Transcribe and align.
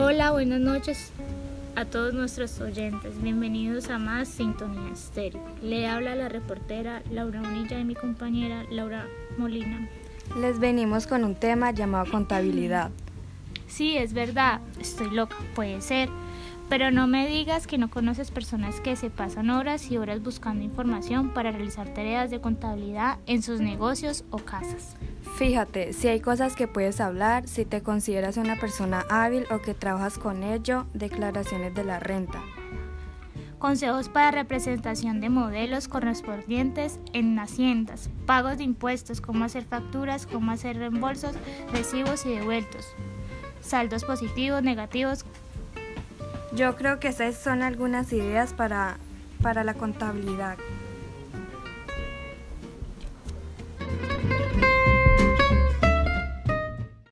Hola, 0.00 0.30
buenas 0.30 0.60
noches 0.60 1.10
a 1.74 1.84
todos 1.84 2.14
nuestros 2.14 2.60
oyentes. 2.60 3.20
Bienvenidos 3.20 3.90
a 3.90 3.98
más 3.98 4.28
Sintonía 4.28 4.92
Estéreo. 4.92 5.42
Le 5.60 5.88
habla 5.88 6.14
la 6.14 6.28
reportera 6.28 7.02
Laura 7.10 7.40
Unilla 7.40 7.80
y 7.80 7.84
mi 7.84 7.96
compañera 7.96 8.62
Laura 8.70 9.08
Molina. 9.38 9.88
Les 10.40 10.60
venimos 10.60 11.08
con 11.08 11.24
un 11.24 11.34
tema 11.34 11.72
llamado 11.72 12.08
contabilidad. 12.12 12.92
Sí, 13.66 13.96
es 13.96 14.12
verdad, 14.12 14.60
estoy 14.80 15.10
loca, 15.10 15.34
puede 15.56 15.80
ser. 15.80 16.08
Pero 16.68 16.90
no 16.90 17.06
me 17.06 17.26
digas 17.26 17.66
que 17.66 17.78
no 17.78 17.88
conoces 17.88 18.30
personas 18.30 18.80
que 18.80 18.94
se 18.94 19.08
pasan 19.08 19.48
horas 19.48 19.90
y 19.90 19.96
horas 19.96 20.22
buscando 20.22 20.62
información 20.62 21.30
para 21.30 21.50
realizar 21.50 21.94
tareas 21.94 22.30
de 22.30 22.40
contabilidad 22.40 23.18
en 23.26 23.42
sus 23.42 23.60
negocios 23.60 24.24
o 24.30 24.38
casas. 24.38 24.94
Fíjate, 25.36 25.94
si 25.94 26.08
hay 26.08 26.20
cosas 26.20 26.54
que 26.56 26.68
puedes 26.68 27.00
hablar, 27.00 27.48
si 27.48 27.64
te 27.64 27.82
consideras 27.82 28.36
una 28.36 28.56
persona 28.56 29.06
hábil 29.08 29.46
o 29.50 29.62
que 29.62 29.72
trabajas 29.72 30.18
con 30.18 30.42
ello, 30.42 30.86
declaraciones 30.92 31.74
de 31.74 31.84
la 31.84 32.00
renta. 32.00 32.42
Consejos 33.58 34.08
para 34.08 34.30
representación 34.30 35.20
de 35.20 35.30
modelos 35.30 35.88
correspondientes 35.88 37.00
en 37.12 37.38
haciendas, 37.38 38.08
pagos 38.24 38.58
de 38.58 38.64
impuestos, 38.64 39.20
cómo 39.20 39.44
hacer 39.44 39.64
facturas, 39.64 40.26
cómo 40.26 40.52
hacer 40.52 40.76
reembolsos, 40.76 41.34
recibos 41.72 42.24
y 42.26 42.30
devueltos, 42.30 42.86
saldos 43.60 44.04
positivos, 44.04 44.62
negativos. 44.62 45.24
Yo 46.58 46.74
creo 46.74 46.98
que 46.98 47.06
esas 47.06 47.36
son 47.36 47.62
algunas 47.62 48.12
ideas 48.12 48.52
para, 48.52 48.96
para 49.40 49.62
la 49.62 49.74
contabilidad. 49.74 50.58